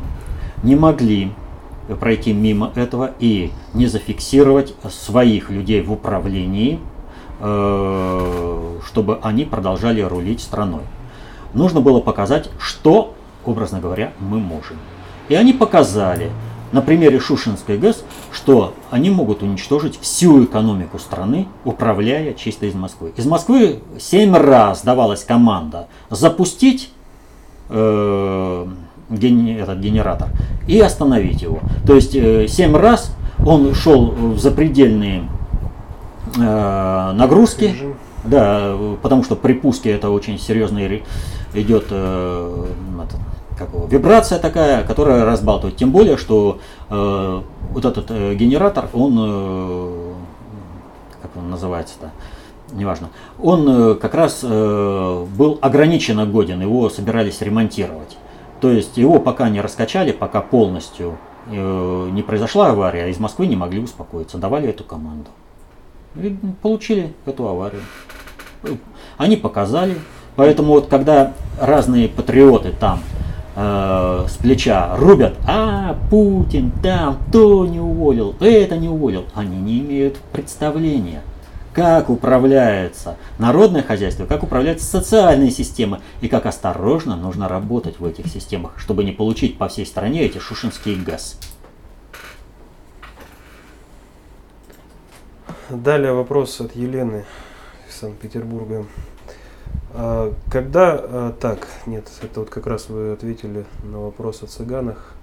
[0.64, 1.32] не могли
[2.00, 6.80] пройти мимо этого и не зафиксировать своих людей в управлении,
[7.40, 10.82] чтобы они продолжали рулить страной.
[11.56, 13.16] Нужно было показать, что,
[13.46, 14.78] образно говоря, мы можем.
[15.30, 16.30] И они показали,
[16.72, 23.14] на примере Шушинской ГЭС, что они могут уничтожить всю экономику страны, управляя чисто из Москвы.
[23.16, 26.92] Из Москвы семь раз давалась команда запустить
[27.70, 28.68] э,
[29.10, 30.28] ген, этот генератор
[30.68, 31.60] и остановить его.
[31.88, 33.16] То есть э, семь раз
[33.46, 35.30] он шел в запредельные
[36.38, 37.74] э, нагрузки.
[38.26, 41.04] Да, потому что при пуске это очень серьезный
[41.62, 42.66] идет э,
[43.58, 45.78] как вибрация такая, которая разбалтывает.
[45.78, 47.42] Тем более, что э,
[47.72, 50.14] вот этот э, генератор, он, э,
[51.22, 52.12] как он называется-то,
[52.74, 53.10] неважно,
[53.42, 58.18] он э, как раз э, был ограниченно годен, его собирались ремонтировать.
[58.62, 63.48] То есть его пока не раскачали, пока полностью э, не произошла авария, а из Москвы
[63.48, 65.30] не могли успокоиться, давали эту команду.
[66.16, 67.82] И получили эту аварию.
[69.18, 69.96] Они показали.
[70.36, 73.02] Поэтому вот когда разные патриоты там
[73.56, 79.80] э, с плеча рубят, а Путин там то не уволил, это не уволил, они не
[79.80, 81.22] имеют представления,
[81.74, 88.28] как управляется народное хозяйство, как управляются социальные системы и как осторожно нужно работать в этих
[88.28, 91.38] системах, чтобы не получить по всей стране эти шушинские газ.
[95.70, 97.26] Далее вопрос от Елены
[97.90, 98.86] из Санкт-Петербурга.
[99.98, 105.14] А, когда, а, так, нет, это вот как раз вы ответили на вопрос о цыганах.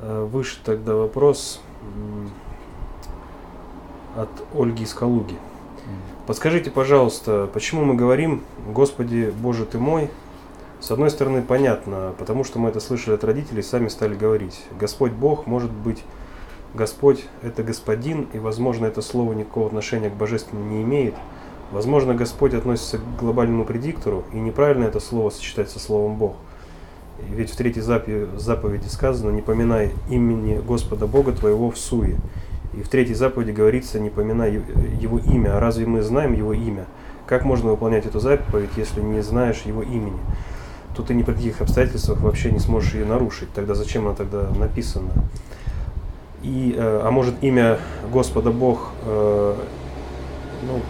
[0.00, 1.60] А, выше тогда вопрос
[4.16, 5.36] от Ольги из Калуги.
[6.26, 10.10] Подскажите, пожалуйста, почему мы говорим «Господи, Боже ты мой»?
[10.80, 14.60] С одной стороны, понятно, потому что мы это слышали от родителей, сами стали говорить.
[14.78, 16.02] Господь Бог может быть
[16.74, 21.14] Господь– это Господин, и, возможно, это слово никакого отношения к Божественному не имеет–
[21.72, 26.36] Возможно, Господь относится к глобальному предиктору, и неправильно это слово сочетать со словом Бог.
[27.30, 32.18] Ведь в третьей заповеди сказано, не поминай имени Господа Бога твоего в суе.
[32.74, 34.62] И в третьей заповеди говорится, не поминай
[35.00, 35.56] его имя.
[35.56, 36.84] А разве мы знаем его имя?
[37.26, 40.20] Как можно выполнять эту заповедь, если не знаешь его имени?
[40.94, 43.52] Тут ты ни при каких обстоятельствах вообще не сможешь ее нарушить.
[43.52, 45.10] Тогда зачем она тогда написана?
[46.42, 47.78] И, э, а может имя
[48.12, 49.54] Господа Бог, э,
[50.62, 50.80] ну,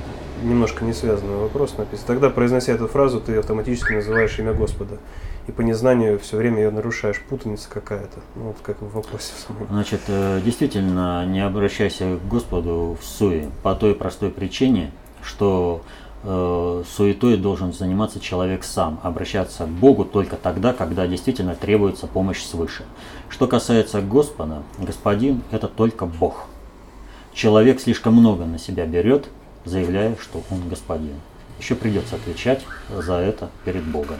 [0.43, 2.05] немножко не связанный вопрос написан.
[2.07, 4.99] Тогда, произнося эту фразу, ты автоматически называешь имя Господа.
[5.47, 8.21] И по незнанию все время ее нарушаешь, путаница какая-то.
[8.35, 9.67] Ну, вот как в вопросе самом.
[9.69, 14.91] Значит, э, действительно, не обращайся к Господу в суе по той простой причине,
[15.23, 15.83] что
[16.25, 22.43] э, суетой должен заниматься человек сам, обращаться к Богу только тогда, когда действительно требуется помощь
[22.43, 22.85] свыше.
[23.29, 26.47] Что касается Господа, Господин– это только Бог.
[27.33, 29.29] человек слишком много на себя берет,
[29.67, 31.21] заявляя, что он господин.
[31.59, 34.19] Еще придется отвечать за это перед Богом.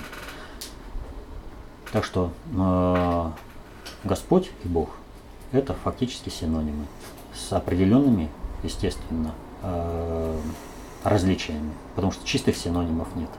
[1.93, 3.31] Так что э,
[4.05, 4.91] Господь и Бог–
[5.53, 6.85] это фактически синонимы
[7.35, 8.29] с определенными,
[8.63, 10.39] естественно, э,
[11.05, 13.31] различиями, потому что чистых синонимов нет.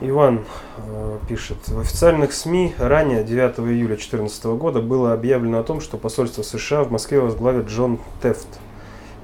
[0.00, 0.44] Иван
[0.78, 5.96] э, пишет, в официальных СМИ ранее, 9 июля 2014 года, было объявлено о том, что
[5.96, 8.46] посольство США в Москве возглавит Джон Тефт,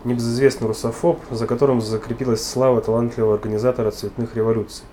[0.04, 4.84] небезызвестный русофоб, за которым закрепилась слава талантливого организатора цветных революций.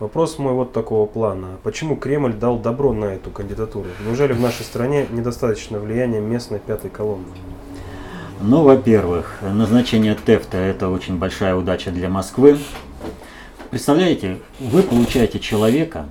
[0.00, 1.58] Вопрос мой вот такого плана.
[1.62, 3.86] Почему Кремль дал добро на эту кандидатуру?
[4.04, 7.26] Неужели в нашей стране недостаточно влияния местной пятой колонны?
[8.40, 12.58] Ну, во-первых, назначение Тефта– это очень большая удача для Москвы.
[13.70, 16.08] Представляете, вы получаете человека,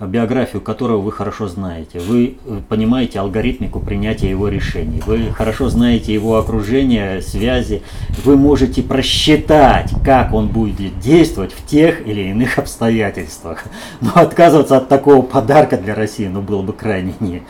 [0.00, 2.00] биографию которого вы хорошо знаете.
[2.00, 5.02] Вы э, понимаете алгоритмику принятия его решений.
[5.06, 7.82] Вы хорошо знаете его окружение, связи.
[8.24, 13.64] Вы можете просчитать, как он будет действовать в тех или иных обстоятельствах.
[14.00, 17.42] Но отказываться от такого подарка для России ну, было бы крайне не,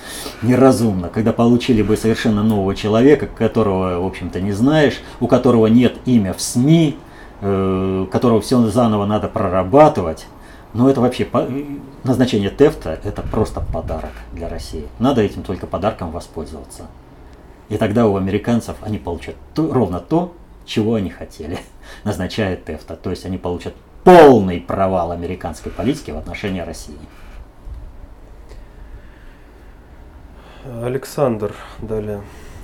[0.42, 1.09] неразумно.
[1.09, 6.33] Когда получили бы совершенно нового человека, которого, в общем-то, не знаешь, у которого нет имя
[6.33, 6.96] в СМИ,
[7.46, 10.24] Э, которого все заново надо прорабатывать.
[10.74, 11.28] Но это вообще
[12.02, 14.87] назначение ТЭФТа– это просто подарок для России.
[14.98, 16.88] Надо этим только подарком воспользоваться.
[17.68, 20.34] И тогда у американцев они получат то, ровно то,
[20.66, 21.58] чего они хотели,
[22.04, 22.96] назначая ТЭФТа.
[22.96, 26.98] То есть они получат полный провал американской политики в отношении России.
[30.82, 32.20] Александр, далее.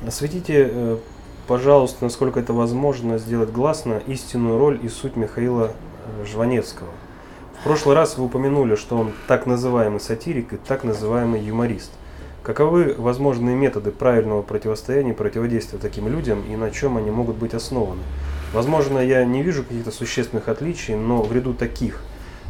[0.06, 0.98] Осветите э,
[1.46, 5.72] пожалуйста, насколько это возможно, сделать гласно истинную роль и суть Михаила
[6.06, 6.90] э, Жванецкого.
[7.60, 11.90] В прошлый раз вы упомянули, что он так называемый сатирик и так называемый юморист.
[12.42, 17.52] Каковы возможные методы правильного противостояния и противодействия таким людям и на чем они могут быть
[17.52, 18.00] основаны?
[18.54, 22.00] Возможно, я не вижу каких-то существенных отличий, но в ряду таких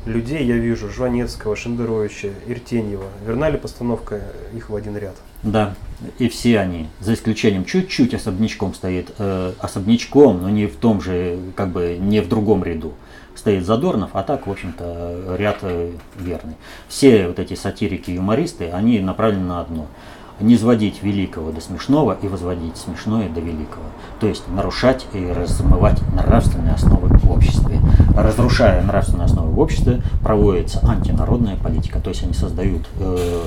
[0.07, 3.07] людей я вижу Жванецкого, Шендеровича, Иртеньева.
[3.27, 4.23] Верна ли постановка
[4.55, 5.17] их в один ряд?
[5.43, 5.75] Да,
[6.21, 11.37] и все они, за исключением чуть-чуть особнячком стоит, э, особнячком, но не в том же,
[11.57, 12.95] как бы не в другом ряду
[13.41, 16.55] стоит Задорнов, а так, в общем-то, ряд э, верный.
[16.89, 19.87] Все вот эти сатирики, юмористы, они направлены на одно–
[20.41, 23.85] не сводить великого до смешного и возводить смешное до великого.
[24.21, 27.79] То есть нарушать и размывать нравственные основы в обществе.
[28.17, 32.01] Разрушая нравственные основы в обществе, проводится антинародная политика.
[32.01, 33.43] То есть они создают э,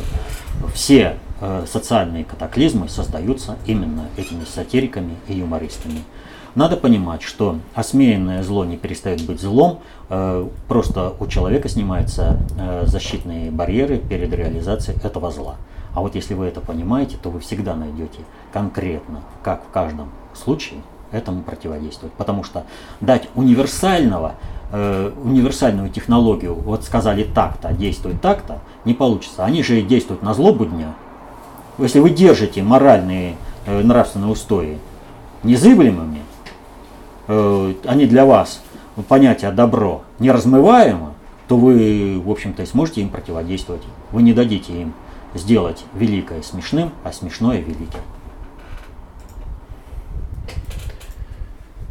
[0.76, 6.04] все Э, социальные катаклизмы создаются именно этими сатириками и юмористами.
[6.56, 12.84] Надо понимать, что осмеянное зло не перестает быть злом, э, просто у человека снимаются э,
[12.86, 15.56] защитные барьеры перед реализацией этого зла.
[15.96, 18.20] А вот если вы это понимаете, то вы всегда найдете
[18.52, 22.13] конкретно, как в каждом случае, этому противодействовать.
[22.13, 22.66] Потому что
[23.00, 24.34] дать универсального,
[24.72, 29.46] э, универсальную технологию, вот сказали так-то, действует так-то, не получится.
[29.46, 30.94] Они же действуют на злобу дня,
[31.80, 33.36] если вы держите моральные
[33.66, 34.78] э, нравственные устои
[35.44, 36.22] незыблемыми,
[37.28, 38.62] они для вас
[39.08, 41.14] понятие добро неразмываемо,
[41.48, 43.84] то вы, в общем-то, сможете им противодействовать.
[44.12, 44.94] Вы не дадите им
[45.34, 48.00] сделать великое смешным, а смешное великим.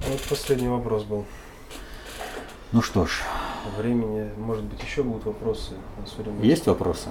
[0.09, 1.25] Вот последний вопрос был.
[2.73, 3.23] Ну что ж.
[3.79, 5.73] Времени, может быть, еще будут вопросы?
[6.41, 7.09] Есть вопросы?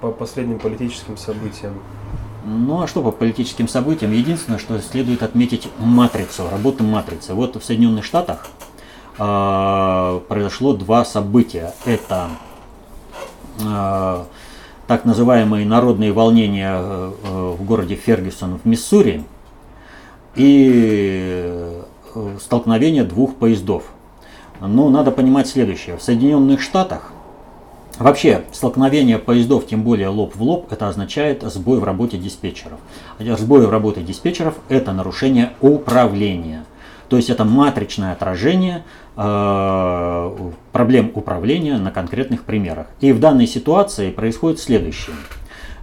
[0.00, 1.74] по последним политическим событиям?
[2.48, 4.12] Ну а что по политическим событиям?
[4.12, 7.34] Единственное, что следует отметить матрицу, работу матрицы.
[7.34, 8.46] Вот в Соединенных Штатах
[9.18, 11.74] э, произошло два события.
[11.84, 12.28] Это
[13.60, 14.24] э,
[14.86, 19.24] так называемые народные волнения э, в городе Фергюсон в Миссури
[20.36, 20.70] и
[22.14, 23.90] э, столкновение двух поездов.
[24.60, 25.96] Но надо понимать следующее.
[25.96, 27.10] В Соединенных Штатах
[27.98, 32.78] Вообще, столкновение поездов, тем более лоб в лоб, это означает сбой в работе диспетчеров.
[33.18, 36.66] Сбой в работе диспетчеров– это нарушение управления.
[37.08, 38.84] То есть это матричное отражение
[39.16, 42.88] э, проблем управления на конкретных примерах.
[43.00, 45.16] И в данной ситуации происходит следующее.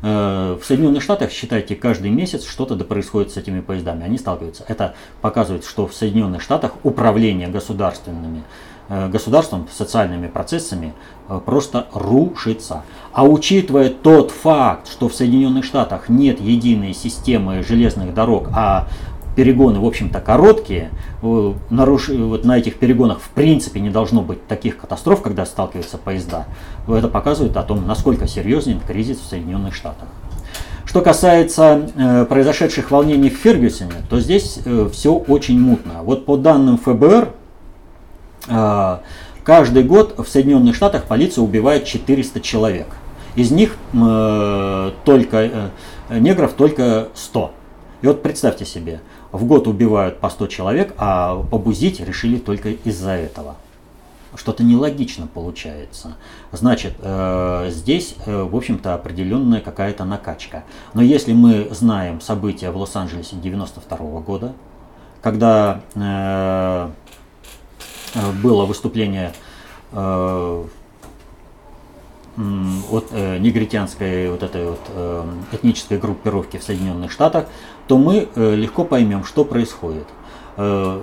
[0.03, 4.03] Э, в Соединенных Штатах, считайте, каждый месяц что-то да происходит с этими поездами.
[4.03, 4.65] Они сталкиваются.
[4.67, 8.43] Это показывает, что в Соединенных Штатах управление государственными
[8.89, 10.93] государством, социальными процессами
[11.29, 12.83] э, просто рушится.
[13.11, 18.87] А учитывая тот факт, что в Соединенных Штатах нет единой системы железных дорог, а
[19.35, 22.09] перегоны, в общем-то, короткие, э, наруш...
[22.09, 26.45] вот на этих перегонах в принципе не должно быть таких катастроф, когда сталкиваются поезда,
[26.87, 30.07] это показывает о том, насколько серьезен кризис в Соединенных Штатах.
[30.85, 36.03] Что касается э, произошедших волнений в Фергюсоне, то здесь э, все очень мутно.
[36.03, 37.42] Вот по данным ФБР, э,
[38.47, 42.87] каждый год в Соединенных Штатах полиция убивает 400 человек.
[43.35, 45.69] Из них э, только э,
[46.19, 47.51] негров только 100.
[48.01, 53.11] И вот представьте себе, в год убивают по 100 человек, а побузить решили только из-за
[53.11, 53.55] этого.
[54.35, 56.15] Что-то нелогично получается.
[56.51, 60.63] Значит, э, здесь, э, в общем-то, определенная какая-то накачка.
[60.93, 64.53] Но если мы знаем события в Лос-Анджелесе 92 года,
[65.21, 66.89] когда э,
[68.41, 69.33] было выступление
[69.91, 70.63] э,
[72.91, 77.45] от э, негритянской вот этой вот э, этнической группировки в Соединенных Штатах,
[77.87, 80.07] то мы э, легко поймем, что происходит.
[80.57, 81.01] Э,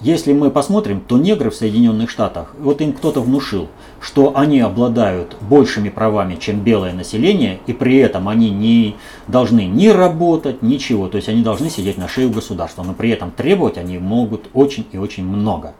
[0.00, 3.68] если мы посмотрим, то негры в Соединенных Штатах, вот им кто-то внушил,
[4.00, 8.96] что они обладают большими правами, чем белое население, и при этом они не
[9.28, 13.10] должны ни работать, ничего, то есть они должны сидеть на шее у государства, но при
[13.10, 15.74] этом требовать они могут очень и очень много.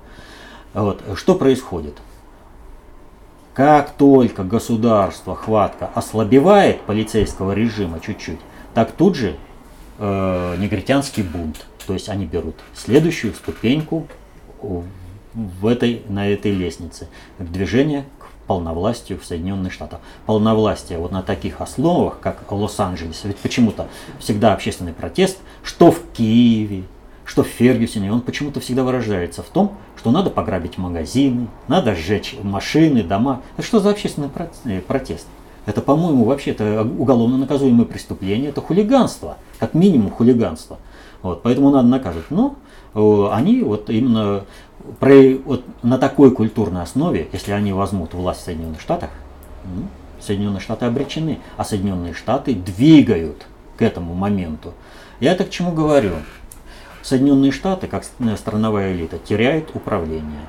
[0.74, 1.02] Вот.
[1.16, 1.94] Что происходит?
[3.54, 8.40] Как только государство, хватка ослабевает полицейского режима чуть-чуть,
[8.72, 9.36] так тут же
[9.98, 11.66] э, негритянский бунт.
[11.86, 14.06] То есть они берут следующую ступеньку
[15.34, 17.08] в этой, на этой лестнице.
[17.38, 20.00] Движение к полновластию в Соединенных Штатах.
[20.24, 23.24] Полновластие вот на таких основах, как Лос-Анджелес.
[23.24, 26.84] Ведь почему-то всегда общественный протест, что в Киеве,
[27.24, 32.36] что в Фергюсоне, он почему-то всегда выражается в том, что надо пограбить магазины, надо сжечь
[32.42, 33.42] машины, дома.
[33.56, 34.28] Это что за общественный
[34.64, 35.26] э, протест?
[35.64, 40.78] Это, по-моему, вообще это уголовно наказуемое преступление, это хулиганство, как минимум хулиганство.
[41.22, 42.30] Вот, поэтому надо наказывать.
[42.30, 42.56] Но
[42.94, 44.44] э, они вот именно
[44.98, 49.10] про, вот на такой культурной основе, если они возьмут власть в Соединенных Штатах,
[49.64, 49.84] ну,
[50.20, 53.46] Соединенные Штаты обречены, а Соединенные Штаты двигают
[53.76, 54.72] к этому моменту.
[55.20, 56.14] Я это к чему говорю?
[57.02, 58.04] Соединенные Штаты, как
[58.36, 60.46] страновая элита, теряют управление.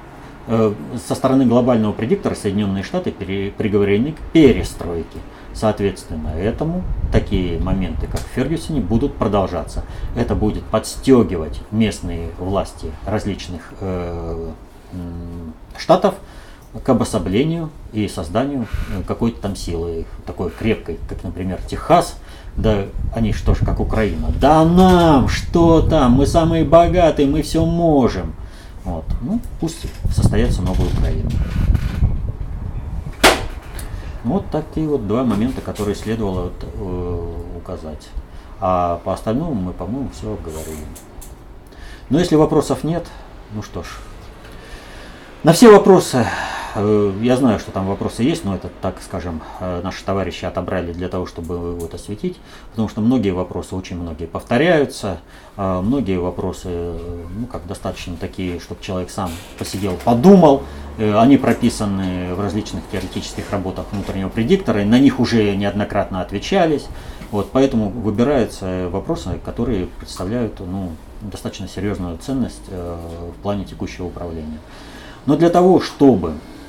[0.47, 0.73] Э,
[1.07, 5.19] со стороны глобального предиктора Соединенные Штаты приговорены к перестройке.
[5.53, 9.83] Соответственно, этому такие моменты, как в Фергюсоне, будут продолжаться.
[10.15, 14.51] Это будет подстегивать местные власти различных э,
[15.77, 16.15] штатов
[16.83, 22.17] к обособлению и созданию э, какой-то там силы, такой крепкой, как, например, Техас,
[22.57, 22.85] да
[23.15, 24.31] они что ж, как Украина.
[24.39, 28.33] Да нам, что там, мы самые богатые, мы все можем.
[28.83, 29.05] Вот.
[29.21, 31.29] Ну, пусть состоятся новая Украина.
[34.23, 38.07] Вот такие вот два момента, которые следовало э, указать.
[38.59, 40.85] А по остальному мы, по-моему, все обговорили.
[42.09, 43.05] Но если вопросов нет,
[43.53, 43.87] ну что ж.
[45.43, 46.25] На все вопросы
[46.75, 51.07] я знаю, что там вопросы есть, но это, так скажем, э, наши товарищи отобрали для
[51.07, 52.37] того, чтобы вот осветить,
[52.71, 55.19] потому что многие вопросы, очень многие повторяются,
[55.55, 56.93] а многие вопросы,
[57.37, 60.63] ну, как достаточно такие, чтобы человек сам посидел, подумал,
[60.97, 66.87] э, они прописаны в различных теоретических работах внутреннего предиктора, и на них уже неоднократно отвечались,
[67.29, 70.89] вот, поэтому выбираются вопросы, которые представляют ну,
[71.21, 74.59] достаточно серьезную ценность в плане текущего управления.
[75.25, 76.62] Но для того, чтобы Э,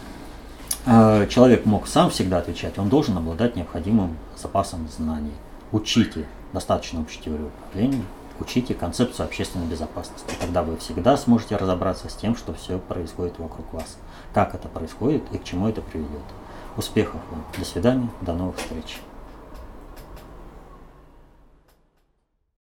[0.84, 5.32] человек мог сам всегда отвечать, он должен обладать необходимым запасом знаний.
[5.72, 8.04] Учите достаточно теории управления,
[8.38, 10.34] учите концепцию общественной безопасности.
[10.40, 13.96] Тогда вы всегда сможете разобраться с тем, что все происходит вокруг вас.
[14.32, 16.22] Как это происходит и к чему это приведет.
[16.76, 17.44] Успехов вам.
[17.58, 18.08] До свидания.
[18.20, 18.98] До новых встреч.